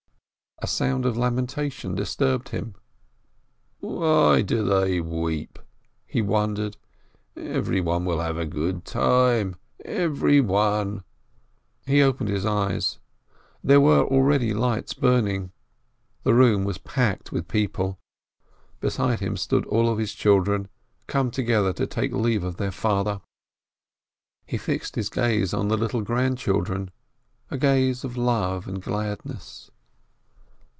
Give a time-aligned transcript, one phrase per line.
[0.63, 2.75] A sound of lamentation disturbed him.
[3.79, 5.57] "Why do they weep?"
[6.05, 6.77] he wondered.
[7.35, 11.03] "Every one will have a good time— everyone!"
[11.87, 12.99] He opened his eyes;
[13.63, 15.51] there were already lights burning.
[16.21, 17.97] The room was packed with people.
[18.79, 20.67] Beside him stood all his children,
[21.07, 23.21] come together to take leave of their father.
[24.45, 26.91] He fixed his gaze on the little grandchildren,
[27.49, 29.71] a gaze of love and gladness.